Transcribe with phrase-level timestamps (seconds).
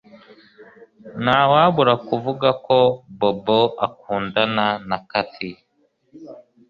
[1.23, 2.77] Ntawabura kuvuga ko
[3.19, 5.49] Bobo akundana na Kathy